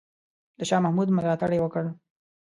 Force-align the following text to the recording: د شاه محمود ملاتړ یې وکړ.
د 0.57 0.59
شاه 0.69 0.83
محمود 0.83 1.07
ملاتړ 1.15 1.49
یې 1.55 1.59
وکړ. 1.63 1.83